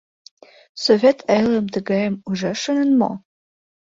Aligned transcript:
Совет 0.83 1.17
элым 1.39 1.65
тыгайым 1.73 2.15
ужаш 2.29 2.57
шонен 2.63 2.91
мо? 2.99 3.11